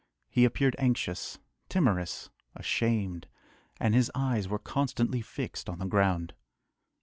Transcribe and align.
He 0.31 0.45
appeared 0.45 0.75
anxious, 0.79 1.37
timorous, 1.69 2.31
ashamed, 2.55 3.27
and 3.79 3.93
his 3.93 4.09
eyes 4.15 4.47
were 4.47 4.57
constantly 4.57 5.21
fixed 5.21 5.69
on 5.69 5.77
the 5.77 5.85
ground. 5.85 6.33